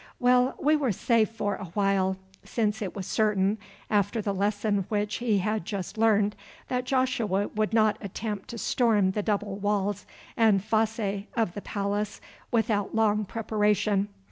[0.19, 5.17] Well, we were safe for a while, since it was certain, after the lesson which
[5.17, 6.35] he had just learned,
[6.69, 12.19] that Joshua would not attempt to storm the double walls and fosse of the palace
[12.49, 14.09] without long preparation.